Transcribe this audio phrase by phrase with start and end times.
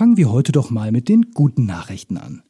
[0.00, 2.42] Fangen wir heute doch mal mit den guten Nachrichten an.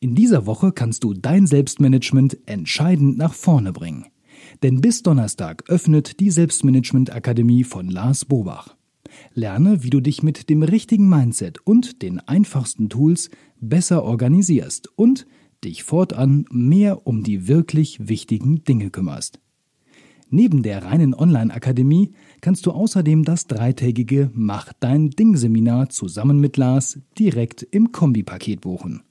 [0.00, 4.06] In dieser Woche kannst du dein Selbstmanagement entscheidend nach vorne bringen.
[4.62, 8.74] Denn bis Donnerstag öffnet die Selbstmanagement Akademie von Lars Bobach.
[9.34, 13.28] Lerne, wie du dich mit dem richtigen Mindset und den einfachsten Tools
[13.60, 15.26] besser organisierst und
[15.62, 19.40] dich fortan mehr um die wirklich wichtigen Dinge kümmerst.
[20.30, 26.98] Neben der reinen Online-Akademie kannst du außerdem das dreitägige Mach dein Ding-Seminar zusammen mit Lars
[27.18, 29.02] direkt im Kombipaket buchen.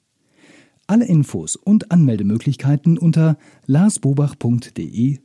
[0.86, 5.18] Alle Infos und Anmeldemöglichkeiten unter larsbobach.de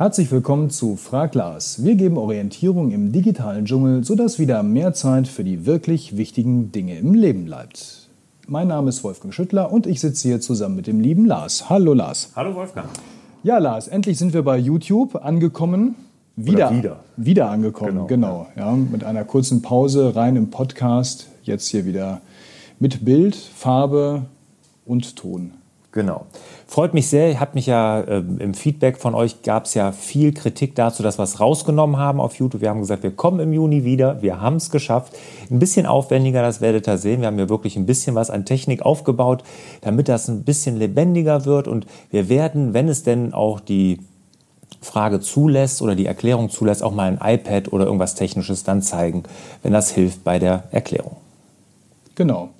[0.00, 1.84] Herzlich willkommen zu Frag Lars.
[1.84, 6.98] Wir geben Orientierung im digitalen Dschungel, sodass wieder mehr Zeit für die wirklich wichtigen Dinge
[6.98, 8.08] im Leben bleibt.
[8.48, 11.68] Mein Name ist Wolfgang Schüttler und ich sitze hier zusammen mit dem lieben Lars.
[11.68, 12.32] Hallo Lars.
[12.34, 12.88] Hallo Wolfgang.
[13.42, 15.96] Ja, Lars, endlich sind wir bei YouTube angekommen.
[16.34, 17.00] Wieder, wieder.
[17.18, 18.46] wieder angekommen, genau.
[18.46, 21.26] genau ja, mit einer kurzen Pause rein im Podcast.
[21.42, 22.22] Jetzt hier wieder
[22.78, 24.22] mit Bild, Farbe
[24.86, 25.52] und Ton.
[25.92, 26.26] Genau.
[26.68, 27.40] Freut mich sehr.
[27.40, 31.18] Hat mich ja äh, im Feedback von euch gab es ja viel Kritik dazu, dass
[31.18, 32.60] wir es rausgenommen haben auf YouTube.
[32.60, 34.22] Wir haben gesagt, wir kommen im Juni wieder.
[34.22, 35.16] Wir haben es geschafft.
[35.50, 37.22] Ein bisschen aufwendiger, das werdet ihr sehen.
[37.22, 39.42] Wir haben ja wirklich ein bisschen was an Technik aufgebaut,
[39.80, 41.66] damit das ein bisschen lebendiger wird.
[41.66, 43.98] Und wir werden, wenn es denn auch die
[44.80, 49.24] Frage zulässt oder die Erklärung zulässt, auch mal ein iPad oder irgendwas Technisches dann zeigen,
[49.64, 51.16] wenn das hilft bei der Erklärung.
[52.14, 52.50] Genau.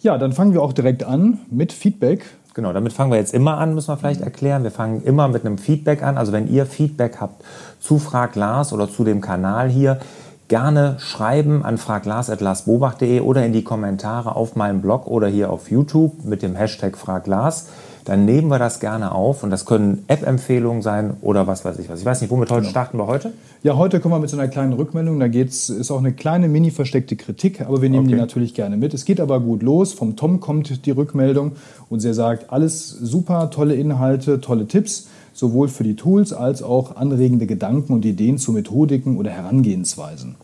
[0.00, 2.24] Ja, dann fangen wir auch direkt an mit Feedback.
[2.54, 4.62] Genau, damit fangen wir jetzt immer an, müssen wir vielleicht erklären.
[4.62, 6.18] Wir fangen immer mit einem Feedback an.
[6.18, 7.42] Also wenn ihr Feedback habt
[7.80, 10.00] zu Frag Lars oder zu dem Kanal hier,
[10.48, 16.24] gerne schreiben an fraglars.larsbobach.de oder in die Kommentare auf meinem Blog oder hier auf YouTube
[16.24, 17.68] mit dem Hashtag Fraglars
[18.04, 19.42] dann nehmen wir das gerne auf.
[19.42, 22.00] Und das können App-Empfehlungen sein oder was weiß ich was.
[22.00, 22.70] Ich weiß nicht, womit heute genau.
[22.70, 23.32] starten wir heute?
[23.62, 25.20] Ja, heute kommen wir mit so einer kleinen Rückmeldung.
[25.20, 28.14] Da geht's, ist auch eine kleine mini versteckte Kritik, aber wir nehmen okay.
[28.14, 28.94] die natürlich gerne mit.
[28.94, 29.92] Es geht aber gut los.
[29.92, 31.52] Vom Tom kommt die Rückmeldung
[31.88, 36.96] und er sagt, alles super, tolle Inhalte, tolle Tipps, sowohl für die Tools als auch
[36.96, 40.34] anregende Gedanken und Ideen zu Methodiken oder Herangehensweisen.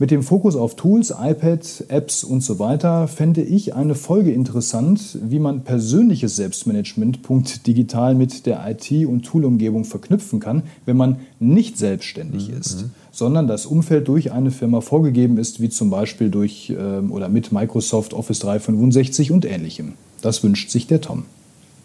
[0.00, 5.18] Mit dem Fokus auf Tools, iPad, Apps und so weiter fände ich eine Folge interessant,
[5.22, 7.18] wie man persönliches Selbstmanagement
[7.66, 12.56] digital mit der IT- und Toolumgebung verknüpfen kann, wenn man nicht selbstständig mhm.
[12.56, 17.28] ist, sondern das Umfeld durch eine Firma vorgegeben ist, wie zum Beispiel durch ähm, oder
[17.28, 19.92] mit Microsoft Office 365 und ähnlichem.
[20.22, 21.24] Das wünscht sich der Tom.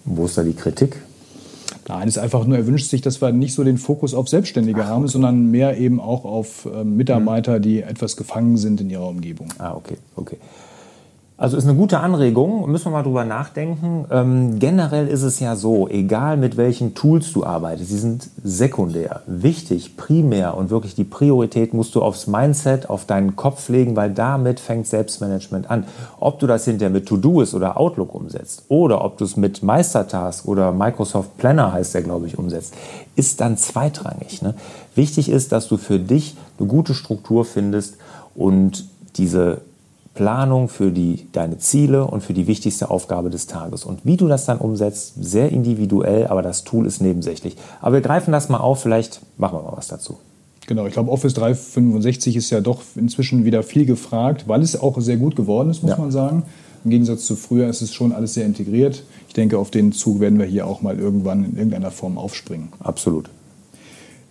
[0.05, 1.01] Wo ist da die Kritik?
[1.87, 4.27] Nein, es ist einfach nur, er wünscht sich, dass wir nicht so den Fokus auf
[4.27, 5.11] Selbstständige Ach, haben, okay.
[5.11, 9.49] sondern mehr eben auch auf äh, Mitarbeiter, die etwas gefangen sind in ihrer Umgebung.
[9.59, 10.37] Ah, okay, okay.
[11.37, 14.05] Also ist eine gute Anregung, müssen wir mal drüber nachdenken.
[14.09, 19.21] Ähm, generell ist es ja so, egal mit welchen Tools du arbeitest, sie sind sekundär.
[19.27, 24.11] Wichtig, primär und wirklich die Priorität musst du aufs Mindset, auf deinen Kopf legen, weil
[24.11, 25.83] damit fängt Selbstmanagement an.
[26.21, 30.47] Ob du das hinterher mit To-Doist oder Outlook umsetzt oder ob du es mit Meistertask
[30.47, 32.75] oder Microsoft Planner heißt der, glaube ich, umsetzt,
[33.17, 34.41] ist dann zweitrangig.
[34.41, 34.53] Ne?
[34.95, 37.97] Wichtig ist, dass du für dich eine gute Struktur findest
[38.35, 38.85] und
[39.17, 39.59] diese
[40.15, 43.85] Planung für die, deine Ziele und für die wichtigste Aufgabe des Tages.
[43.85, 47.55] Und wie du das dann umsetzt, sehr individuell, aber das Tool ist nebensächlich.
[47.81, 50.17] Aber wir greifen das mal auf, vielleicht machen wir mal was dazu.
[50.67, 54.99] Genau, ich glaube, Office 365 ist ja doch inzwischen wieder viel gefragt, weil es auch
[54.99, 55.97] sehr gut geworden ist, muss ja.
[55.97, 56.43] man sagen.
[56.83, 59.03] Im Gegensatz zu früher ist es schon alles sehr integriert.
[59.27, 62.69] Ich denke, auf den Zug werden wir hier auch mal irgendwann in irgendeiner Form aufspringen.
[62.79, 63.29] Absolut.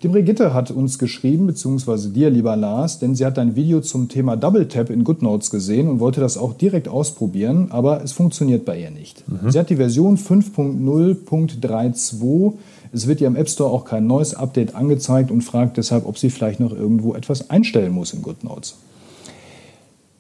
[0.05, 4.11] Die Brigitte hat uns geschrieben, beziehungsweise dir, lieber Lars, denn sie hat dein Video zum
[4.11, 8.67] Thema Double Tap in GoodNotes gesehen und wollte das auch direkt ausprobieren, aber es funktioniert
[8.67, 9.25] bei ihr nicht.
[9.27, 9.51] Mhm.
[9.51, 12.53] Sie hat die Version 5.0.32.
[12.93, 16.19] Es wird ihr im App Store auch kein neues Update angezeigt und fragt deshalb, ob
[16.19, 18.77] sie vielleicht noch irgendwo etwas einstellen muss in GoodNotes.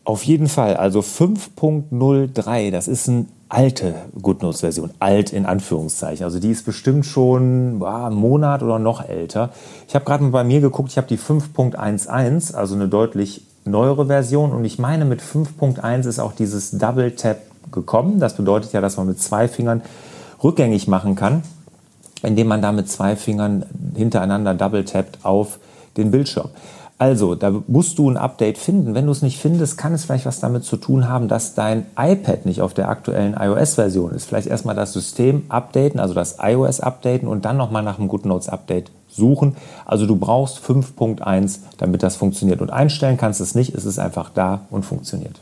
[0.05, 6.25] Auf jeden Fall, also 5.03, das ist eine alte GoodNotes-Version, alt in Anführungszeichen.
[6.25, 9.51] Also die ist bestimmt schon boah, einen Monat oder noch älter.
[9.89, 14.07] Ich habe gerade mal bei mir geguckt, ich habe die 5.11, also eine deutlich neuere
[14.07, 14.53] Version.
[14.53, 17.39] Und ich meine, mit 5.1 ist auch dieses Double Tap
[17.73, 18.21] gekommen.
[18.21, 19.83] Das bedeutet ja, dass man mit zwei Fingern
[20.43, 21.43] rückgängig machen kann,
[22.23, 23.65] indem man da mit zwei Fingern
[23.95, 25.59] hintereinander double tappt auf
[25.97, 26.51] den Bildschirm.
[26.97, 28.95] Also, da musst du ein Update finden.
[28.95, 31.87] Wenn du es nicht findest, kann es vielleicht was damit zu tun haben, dass dein
[31.99, 34.27] iPad nicht auf der aktuellen iOS-Version ist.
[34.27, 38.49] Vielleicht erstmal das System updaten, also das iOS updaten und dann nochmal nach einem GoodNotes
[38.49, 39.57] Update suchen.
[39.85, 42.63] Also du brauchst 5.1, damit das funktioniert.
[42.63, 45.41] Und einstellen kannst du es nicht, es ist einfach da und funktioniert.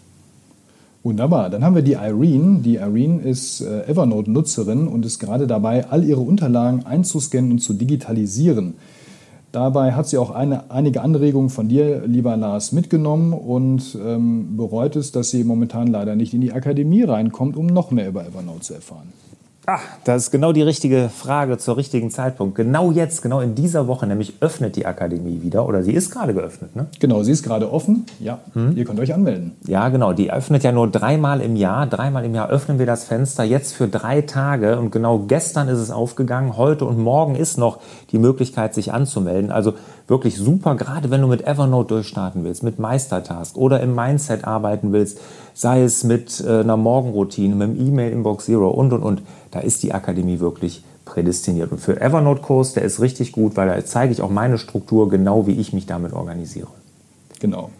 [1.02, 1.50] Wunderbar.
[1.50, 2.60] Dann haben wir die Irene.
[2.60, 7.74] Die Irene ist äh, Evernote-Nutzerin und ist gerade dabei, all ihre Unterlagen einzuscannen und zu
[7.74, 8.74] digitalisieren.
[9.52, 14.96] Dabei hat sie auch eine, einige Anregungen von dir, lieber Lars, mitgenommen und ähm, bereut
[14.96, 18.60] es, dass sie momentan leider nicht in die Akademie reinkommt, um noch mehr über Evernote
[18.60, 19.12] zu erfahren.
[19.64, 22.56] Ah, das ist genau die richtige Frage zur richtigen Zeitpunkt.
[22.56, 26.34] Genau jetzt, genau in dieser Woche, nämlich öffnet die Akademie wieder oder sie ist gerade
[26.34, 26.88] geöffnet, ne?
[26.98, 28.04] Genau, sie ist gerade offen.
[28.18, 28.76] Ja, hm.
[28.76, 29.52] ihr könnt euch anmelden.
[29.64, 30.14] Ja, genau.
[30.14, 31.86] Die öffnet ja nur dreimal im Jahr.
[31.86, 35.78] Dreimal im Jahr öffnen wir das Fenster jetzt für drei Tage und genau gestern ist
[35.78, 36.56] es aufgegangen.
[36.56, 37.78] Heute und morgen ist noch
[38.10, 39.52] die Möglichkeit, sich anzumelden.
[39.52, 39.74] Also
[40.08, 44.92] wirklich super, gerade wenn du mit Evernote durchstarten willst, mit Meistertask oder im Mindset arbeiten
[44.92, 45.20] willst,
[45.54, 49.22] sei es mit äh, einer Morgenroutine, mit dem E-Mail Inbox Zero und und und.
[49.50, 51.72] Da ist die Akademie wirklich prädestiniert.
[51.72, 55.46] Und für Evernote-Kurs, der ist richtig gut, weil da zeige ich auch meine Struktur, genau
[55.46, 56.68] wie ich mich damit organisiere.
[57.40, 57.70] Genau.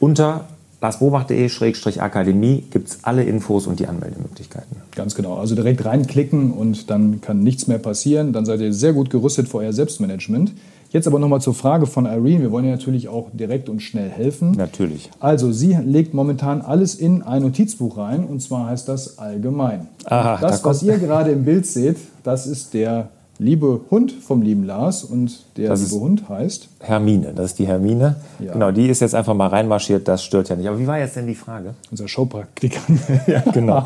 [0.00, 0.46] Unter
[0.80, 4.76] larsbobach.de-akademie gibt es alle Infos und die Anmeldemöglichkeiten.
[4.94, 5.36] Ganz genau.
[5.36, 8.32] Also direkt reinklicken und dann kann nichts mehr passieren.
[8.32, 10.52] Dann seid ihr sehr gut gerüstet für euer Selbstmanagement.
[10.92, 12.42] Jetzt aber nochmal zur Frage von Irene.
[12.42, 14.50] Wir wollen ihr natürlich auch direkt und schnell helfen.
[14.52, 15.10] Natürlich.
[15.20, 19.88] Also, sie legt momentan alles in ein Notizbuch rein und zwar heißt das allgemein.
[20.04, 23.08] Aha, das, da was ihr gerade im Bild seht, das ist der
[23.38, 27.32] liebe Hund vom lieben Lars und der das liebe Hund heißt Hermine.
[27.34, 28.16] Das ist die Hermine.
[28.38, 28.52] Ja.
[28.52, 30.68] Genau, die ist jetzt einfach mal reinmarschiert, das stört ja nicht.
[30.68, 31.74] Aber wie war jetzt denn die Frage?
[31.90, 33.00] Unser Showpraktikant.
[33.26, 33.84] ja, genau.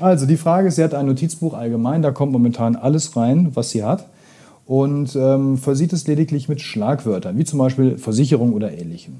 [0.00, 3.70] Also die Frage ist, sie hat ein Notizbuch allgemein, da kommt momentan alles rein, was
[3.70, 4.06] sie hat
[4.70, 9.14] und ähm, versieht es lediglich mit Schlagwörtern, wie zum Beispiel Versicherung oder ähnlichem.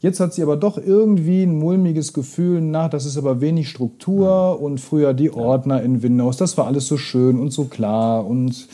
[0.00, 4.60] Jetzt hat sie aber doch irgendwie ein mulmiges Gefühl nach, das ist aber wenig Struktur
[4.60, 8.66] und früher die Ordner in Windows, das war alles so schön und so klar und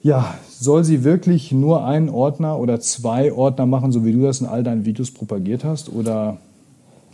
[0.00, 4.40] ja, soll sie wirklich nur einen Ordner oder zwei Ordner machen, so wie du das
[4.40, 6.36] in all deinen Videos propagiert hast oder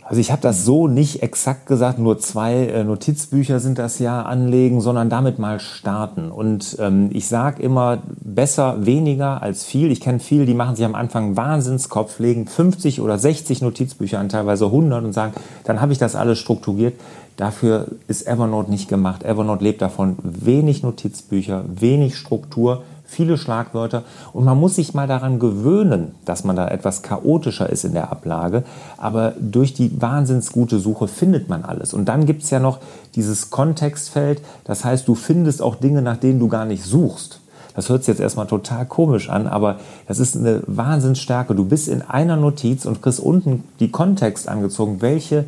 [0.07, 4.21] also ich habe das so nicht exakt gesagt, nur zwei äh, Notizbücher sind das ja
[4.21, 6.29] anlegen, sondern damit mal starten.
[6.29, 9.91] Und ähm, ich sage immer, besser weniger als viel.
[9.91, 14.29] Ich kenne viele, die machen sich am Anfang Wahnsinnskopf, legen 50 oder 60 Notizbücher an,
[14.29, 16.93] teilweise 100 und sagen, dann habe ich das alles strukturiert.
[17.35, 19.23] Dafür ist Evernote nicht gemacht.
[19.23, 22.83] Evernote lebt davon, wenig Notizbücher, wenig Struktur,
[23.15, 24.03] viele Schlagwörter
[24.33, 28.11] und man muss sich mal daran gewöhnen, dass man da etwas chaotischer ist in der
[28.11, 28.63] Ablage.
[28.97, 31.93] Aber durch die wahnsinnsgute Suche findet man alles.
[31.93, 32.79] Und dann gibt es ja noch
[33.15, 37.39] dieses Kontextfeld, das heißt, du findest auch Dinge, nach denen du gar nicht suchst.
[37.75, 41.55] Das hört sich jetzt erstmal total komisch an, aber das ist eine Wahnsinnsstärke.
[41.55, 45.45] Du bist in einer Notiz und kriegst unten die Kontext angezogen, welche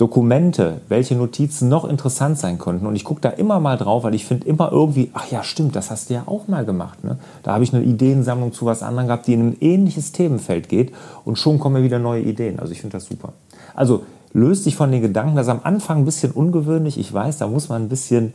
[0.00, 2.86] Dokumente, welche Notizen noch interessant sein könnten.
[2.86, 5.76] Und ich gucke da immer mal drauf, weil ich finde immer irgendwie, ach ja, stimmt,
[5.76, 7.04] das hast du ja auch mal gemacht.
[7.04, 7.18] Ne?
[7.42, 10.92] Da habe ich eine Ideensammlung zu was anderem gehabt, die in ein ähnliches Themenfeld geht
[11.26, 12.60] und schon kommen mir wieder neue Ideen.
[12.60, 13.34] Also ich finde das super.
[13.74, 16.96] Also löst dich von den Gedanken, das ist am Anfang ein bisschen ungewöhnlich.
[16.96, 18.32] Ich weiß, da muss man ein bisschen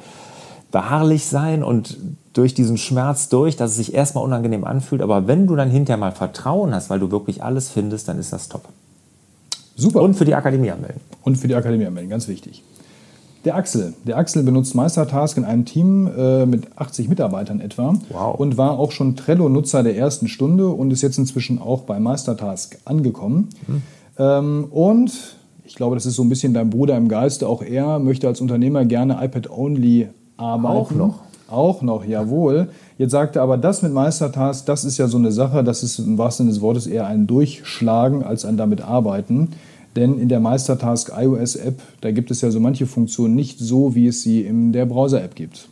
[0.72, 1.98] beharrlich sein und
[2.34, 5.02] durch diesen Schmerz durch, dass es sich erstmal unangenehm anfühlt.
[5.02, 8.34] Aber wenn du dann hinterher mal Vertrauen hast, weil du wirklich alles findest, dann ist
[8.34, 8.68] das top.
[9.76, 10.02] Super.
[10.02, 11.02] Und für die Akademie anmelden.
[11.24, 12.64] Und für die Akademie anmelden, ganz wichtig.
[13.46, 13.94] Der Axel.
[14.06, 18.40] Der Axel benutzt Meistertask in einem Team äh, mit 80 Mitarbeitern etwa wow.
[18.40, 22.80] und war auch schon Trello-Nutzer der ersten Stunde und ist jetzt inzwischen auch bei Meistertask
[22.86, 23.50] angekommen.
[23.68, 23.82] Mhm.
[24.18, 27.48] Ähm, und ich glaube, das ist so ein bisschen dein Bruder im Geiste.
[27.48, 30.08] Auch er möchte als Unternehmer gerne iPad-only
[30.38, 30.66] arbeiten.
[30.66, 31.20] Auch noch.
[31.48, 32.70] Auch noch, jawohl.
[32.98, 36.18] Jetzt sagte aber das mit Meistertask, das ist ja so eine Sache, das ist im
[36.18, 39.50] wahrsten Sinne des Wortes eher ein Durchschlagen als ein damit arbeiten.
[39.96, 43.96] Denn in der Meistertask iOS App, da gibt es ja so manche Funktionen nicht so,
[43.96, 45.70] wie es sie in der Browser-App gibt.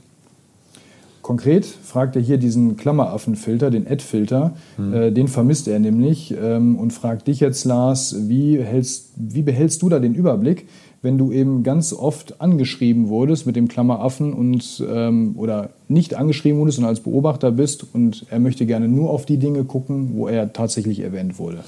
[1.22, 4.94] Konkret fragt er hier diesen Klammeraffenfilter, den Add-Filter, hm.
[4.94, 9.82] äh, den vermisst er nämlich ähm, und fragt dich jetzt, Lars, wie, hältst, wie behältst
[9.82, 10.68] du da den Überblick,
[11.04, 16.60] wenn du eben ganz oft angeschrieben wurdest mit dem Klammeraffen und ähm, oder nicht angeschrieben
[16.60, 20.28] wurdest, sondern als Beobachter bist und er möchte gerne nur auf die Dinge gucken, wo
[20.28, 21.60] er tatsächlich erwähnt wurde.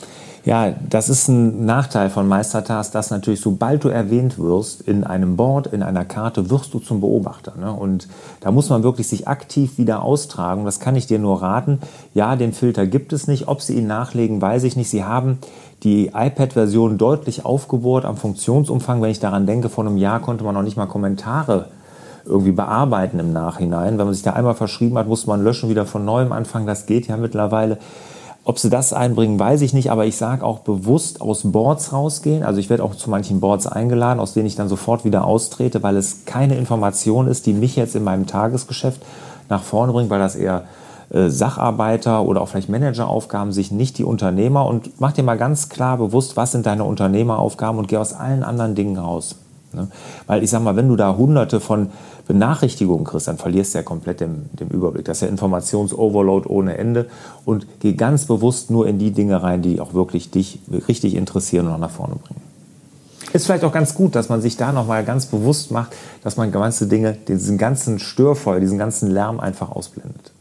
[0.45, 5.37] Ja, das ist ein Nachteil von Meistertask, dass natürlich, sobald du erwähnt wirst in einem
[5.37, 7.55] Board, in einer Karte, wirst du zum Beobachter.
[7.59, 7.73] Ne?
[7.73, 8.07] Und
[8.41, 10.63] da muss man wirklich sich aktiv wieder austragen.
[10.63, 11.79] Das kann ich dir nur raten.
[12.13, 13.47] Ja, den Filter gibt es nicht.
[13.47, 14.89] Ob sie ihn nachlegen, weiß ich nicht.
[14.89, 15.39] Sie haben
[15.85, 19.01] die iPad-Version deutlich aufgebohrt am Funktionsumfang.
[19.01, 21.67] Wenn ich daran denke, vor einem Jahr konnte man noch nicht mal Kommentare
[22.25, 23.97] irgendwie bearbeiten im Nachhinein.
[23.97, 26.65] Wenn man sich da einmal verschrieben hat, musste man löschen, wieder von neuem anfangen.
[26.65, 27.77] Das geht ja mittlerweile.
[28.43, 32.43] Ob sie das einbringen, weiß ich nicht, aber ich sage auch bewusst aus Boards rausgehen.
[32.43, 35.81] Also ich werde auch zu manchen Boards eingeladen, aus denen ich dann sofort wieder austrete,
[35.83, 39.01] weil es keine Information ist, die mich jetzt in meinem Tagesgeschäft
[39.49, 40.65] nach vorne bringt, weil das eher
[41.09, 45.97] Sacharbeiter oder auch vielleicht Manageraufgaben sich nicht die Unternehmer und mach dir mal ganz klar
[45.97, 49.35] bewusst, was sind deine Unternehmeraufgaben und geh aus allen anderen Dingen raus.
[49.73, 49.87] Ne?
[50.25, 51.89] Weil ich sag mal, wenn du da hunderte von
[52.27, 55.05] Benachrichtigungen kriegst, dann verlierst du ja komplett den, den Überblick.
[55.05, 57.07] Das ist ja Informationsoverload ohne Ende
[57.43, 61.67] und geh ganz bewusst nur in die Dinge rein, die auch wirklich dich richtig interessieren
[61.67, 62.41] und nach vorne bringen.
[63.33, 65.93] Ist vielleicht auch ganz gut, dass man sich da nochmal ganz bewusst macht,
[66.23, 70.31] dass man ganze Dinge, diesen ganzen Störfeuer, diesen ganzen Lärm einfach ausblendet.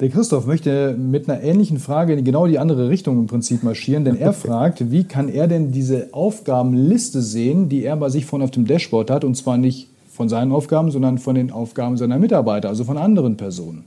[0.00, 4.04] Der Christoph möchte mit einer ähnlichen Frage in genau die andere Richtung im Prinzip marschieren,
[4.04, 8.44] denn er fragt, wie kann er denn diese Aufgabenliste sehen, die er bei sich vorne
[8.44, 12.18] auf dem Dashboard hat, und zwar nicht von seinen Aufgaben, sondern von den Aufgaben seiner
[12.18, 13.86] Mitarbeiter, also von anderen Personen.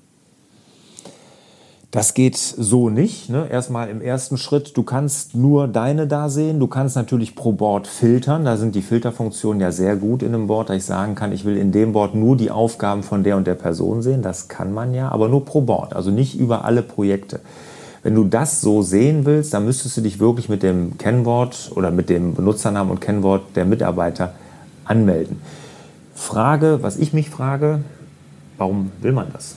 [1.91, 3.29] Das geht so nicht.
[3.29, 3.47] Ne?
[3.51, 6.57] Erstmal im ersten Schritt, du kannst nur deine da sehen.
[6.57, 8.45] Du kannst natürlich pro Board filtern.
[8.45, 11.43] Da sind die Filterfunktionen ja sehr gut in einem Board, dass ich sagen kann, ich
[11.43, 14.21] will in dem Board nur die Aufgaben von der und der Person sehen.
[14.21, 17.41] Das kann man ja, aber nur pro Board, also nicht über alle Projekte.
[18.03, 21.91] Wenn du das so sehen willst, dann müsstest du dich wirklich mit dem Kennwort oder
[21.91, 24.33] mit dem Benutzernamen und Kennwort der Mitarbeiter
[24.85, 25.41] anmelden.
[26.15, 27.81] Frage, was ich mich frage,
[28.57, 29.55] warum will man das?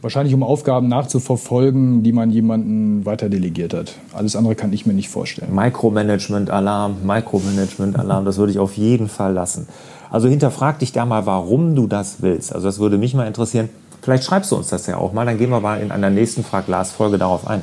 [0.00, 3.94] Wahrscheinlich, um Aufgaben nachzuverfolgen, die man jemanden weiter delegiert hat.
[4.12, 5.52] Alles andere kann ich mir nicht vorstellen.
[5.52, 9.66] Micromanagement-Alarm, Micromanagement-Alarm, das würde ich auf jeden Fall lassen.
[10.10, 12.54] Also hinterfrag dich da mal, warum du das willst.
[12.54, 13.68] Also das würde mich mal interessieren.
[14.00, 16.44] Vielleicht schreibst du uns das ja auch mal, dann gehen wir mal in einer nächsten
[16.44, 17.62] Frag-Glas-Folge darauf ein.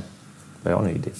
[0.63, 1.11] Wäre auch eine Idee.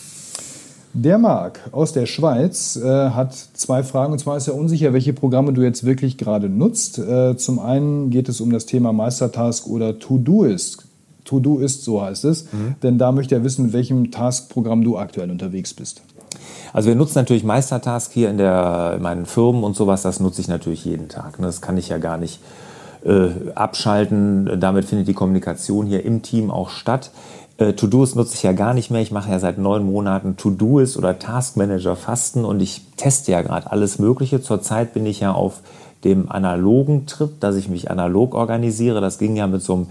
[0.94, 4.14] Der Marc aus der Schweiz äh, hat zwei Fragen.
[4.14, 7.00] Und zwar ist er unsicher, welche Programme du jetzt wirklich gerade nutzt.
[7.00, 10.86] Äh, zum einen geht es um das Thema Meistertask oder To-Do-Ist.
[11.26, 12.52] To-Do-Ist, so heißt es.
[12.54, 12.76] Mhm.
[12.82, 16.02] Denn da möchte er wissen, mit welchem Task-Programm du aktuell unterwegs bist.
[16.74, 20.02] Also wir nutzen natürlich Meistertask hier in, der, in meinen Firmen und sowas.
[20.02, 21.40] Das nutze ich natürlich jeden Tag.
[21.40, 21.46] Ne?
[21.46, 22.40] Das kann ich ja gar nicht
[23.06, 24.60] äh, abschalten.
[24.60, 27.12] Damit findet die Kommunikation hier im Team auch statt.
[27.58, 29.02] Äh, To-Do's nutze ich ja gar nicht mehr.
[29.02, 33.42] Ich mache ja seit neun Monaten To-Do's oder Task Manager Fasten und ich teste ja
[33.42, 34.42] gerade alles Mögliche.
[34.42, 35.62] Zurzeit bin ich ja auf
[36.04, 39.02] dem analogen Trip, dass ich mich analog organisiere.
[39.02, 39.88] Das ging ja mit so einem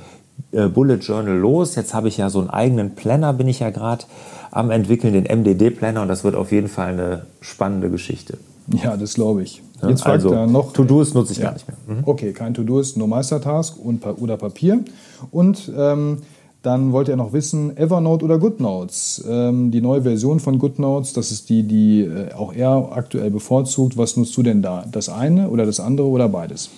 [0.53, 1.75] Bullet Journal los.
[1.75, 4.05] Jetzt habe ich ja so einen eigenen Planner, bin ich ja gerade
[4.51, 8.39] am entwickeln, den MDD-Planner und das wird auf jeden Fall eine spannende Geschichte.
[8.83, 9.63] Ja, das glaube ich.
[9.87, 10.73] Jetzt also, er noch.
[10.73, 11.47] To-Do's nutze ich ja.
[11.47, 11.77] gar nicht mehr.
[11.87, 12.03] Mhm.
[12.07, 14.81] Okay, kein To-Do's, nur Meistertask und, oder Papier.
[15.31, 16.19] Und ähm,
[16.63, 19.25] dann wollte er noch wissen, Evernote oder GoodNotes.
[19.29, 23.99] Ähm, die neue Version von GoodNotes, das ist die, die äh, auch er aktuell bevorzugt.
[23.99, 24.85] Was nutzt du denn da?
[24.91, 26.71] Das eine oder das andere oder beides?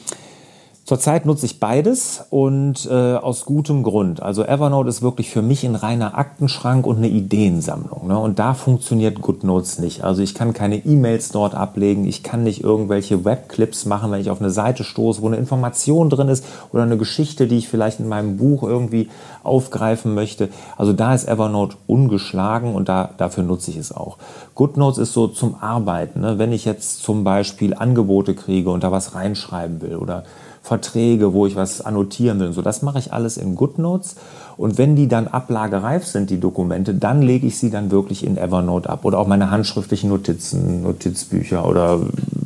[0.87, 4.23] Zurzeit nutze ich beides und äh, aus gutem Grund.
[4.23, 8.07] Also Evernote ist wirklich für mich ein reiner Aktenschrank und eine Ideensammlung.
[8.07, 8.17] Ne?
[8.17, 10.05] Und da funktioniert GoodNotes nicht.
[10.05, 14.31] Also ich kann keine E-Mails dort ablegen, ich kann nicht irgendwelche Webclips machen, wenn ich
[14.31, 17.99] auf eine Seite stoße, wo eine Information drin ist oder eine Geschichte, die ich vielleicht
[17.99, 19.09] in meinem Buch irgendwie
[19.43, 20.51] aufgreifen möchte.
[20.77, 24.19] Also da ist Evernote ungeschlagen und da, dafür nutze ich es auch.
[24.55, 26.21] GoodNotes ist so zum Arbeiten.
[26.21, 26.39] Ne?
[26.39, 30.23] Wenn ich jetzt zum Beispiel Angebote kriege und da was reinschreiben will oder
[30.67, 32.61] Verträge, wo ich was annotieren will und so.
[32.61, 34.17] Das mache ich alles in GoodNotes.
[34.57, 38.37] Und wenn die dann ablagereif sind, die Dokumente, dann lege ich sie dann wirklich in
[38.37, 39.05] Evernote ab.
[39.05, 42.01] Oder auch meine handschriftlichen Notizen, Notizbücher oder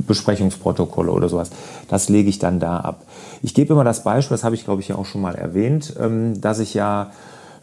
[0.07, 1.51] Besprechungsprotokolle oder sowas.
[1.89, 3.07] Das lege ich dann da ab.
[3.41, 5.95] Ich gebe immer das Beispiel, das habe ich glaube ich ja auch schon mal erwähnt,
[5.99, 7.13] ähm, dass ich ja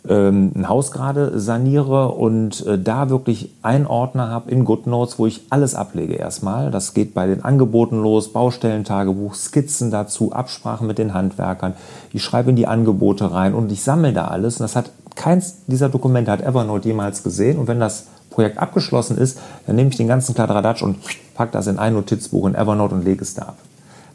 [0.07, 5.27] ähm, ein Haus gerade saniere und äh, da wirklich einen Ordner habe in GoodNotes, wo
[5.27, 6.71] ich alles ablege erstmal.
[6.71, 11.73] Das geht bei den Angeboten los, Baustellentagebuch, Skizzen dazu, Absprachen mit den Handwerkern.
[12.13, 14.59] Ich schreibe in die Angebote rein und ich sammle da alles.
[14.59, 17.57] Und das hat keins dieser Dokumente hat Evernote jemals gesehen.
[17.57, 20.97] Und wenn das Projekt abgeschlossen ist, dann nehme ich den ganzen Kladderadatsch und
[21.33, 23.57] packe das in ein Notizbuch in Evernote und lege es da ab.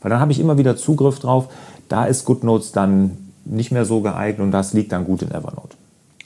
[0.01, 1.49] Weil dann habe ich immer wieder Zugriff drauf.
[1.89, 5.77] Da ist GoodNotes dann nicht mehr so geeignet und das liegt dann gut in Evernote.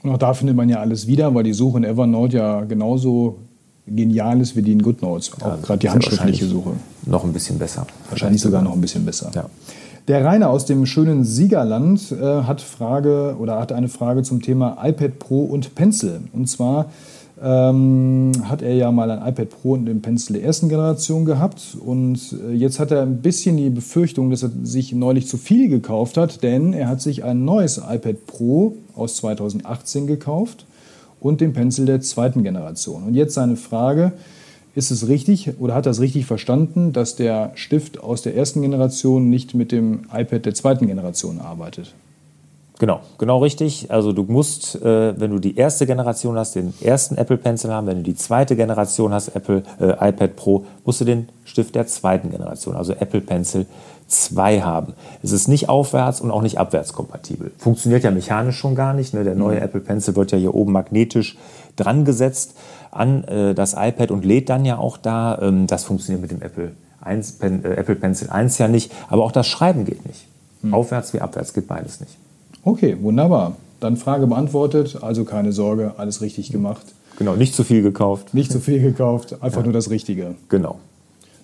[0.03, 3.39] Und auch da findet man ja alles wieder, weil die Suche in Evernote ja genauso
[3.87, 5.33] genial ist wie die in GoodNotes.
[5.41, 6.73] Auch ja, gerade die handschriftliche Suche.
[7.07, 7.87] Noch ein bisschen besser.
[8.11, 9.31] Wahrscheinlich sogar noch ein bisschen besser.
[9.35, 9.47] Ja.
[10.09, 14.77] Der Rainer aus dem schönen Siegerland äh, hat Frage oder hat eine Frage zum Thema
[14.83, 16.21] iPad Pro und Pencil.
[16.33, 16.87] Und zwar
[17.43, 21.77] ähm, hat er ja mal ein iPad Pro und den Pencil der ersten Generation gehabt.
[21.79, 25.69] Und äh, jetzt hat er ein bisschen die Befürchtung, dass er sich neulich zu viel
[25.69, 30.67] gekauft hat, denn er hat sich ein neues iPad Pro aus 2018 gekauft
[31.21, 33.03] und den Pencil der zweiten Generation.
[33.05, 34.13] Und jetzt seine Frage,
[34.75, 38.61] ist es richtig oder hat er es richtig verstanden, dass der Stift aus der ersten
[38.61, 41.95] Generation nicht mit dem iPad der zweiten Generation arbeitet?
[42.79, 43.91] Genau, genau richtig.
[43.91, 47.87] Also du musst, äh, wenn du die erste Generation hast, den ersten Apple Pencil haben.
[47.87, 51.87] Wenn du die zweite Generation hast, Apple äh, iPad Pro, musst du den Stift der
[51.87, 53.67] zweiten Generation, also Apple Pencil
[54.09, 54.93] 2 haben.
[55.23, 57.51] Es ist nicht aufwärts und auch nicht abwärts kompatibel.
[57.59, 59.15] Funktioniert ja mechanisch schon gar nicht.
[59.15, 59.25] Ne?
[59.25, 59.63] Der neue mhm.
[59.63, 61.39] Apple Pencil wird ja hier oben magnetisch
[61.77, 62.57] dran gesetzt
[62.91, 65.39] an äh, das iPad und lädt dann ja auch da.
[65.41, 68.93] Ähm, das funktioniert mit dem Apple, 1, Pen, äh, Apple Pencil 1 ja nicht.
[69.09, 70.27] Aber auch das Schreiben geht nicht.
[70.63, 70.75] Mhm.
[70.75, 72.17] Aufwärts wie abwärts geht beides nicht.
[72.67, 73.57] Okay, wunderbar.
[73.79, 76.85] Dann Frage beantwortet, also keine Sorge, alles richtig gemacht.
[77.17, 78.35] Genau, nicht zu viel gekauft.
[78.35, 79.67] Nicht zu viel gekauft, einfach ja.
[79.67, 80.35] nur das Richtige.
[80.49, 80.81] Genau.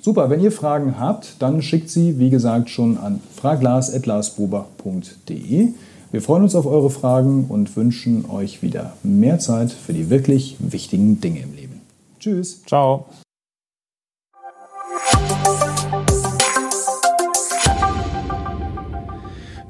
[0.01, 5.69] Super, wenn ihr Fragen habt, dann schickt sie, wie gesagt, schon an fraglas.larsbuber.de.
[6.11, 10.57] Wir freuen uns auf eure Fragen und wünschen euch wieder mehr Zeit für die wirklich
[10.59, 11.83] wichtigen Dinge im Leben.
[12.19, 12.65] Tschüss.
[12.67, 13.07] Ciao.